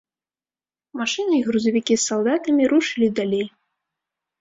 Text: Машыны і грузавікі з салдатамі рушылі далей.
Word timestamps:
Машыны 1.01 1.35
і 1.41 1.45
грузавікі 1.49 1.93
з 1.99 2.03
салдатамі 2.09 2.63
рушылі 2.75 3.15
далей. 3.23 3.47